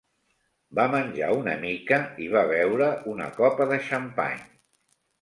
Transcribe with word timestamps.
Va 0.79 0.85
menjar 0.93 1.29
una 1.41 1.53
mica 1.67 2.01
i 2.25 2.31
va 2.39 2.45
beure 2.55 2.91
una 3.15 3.31
copa 3.39 3.71
de 3.75 3.83
xampany. 3.93 4.47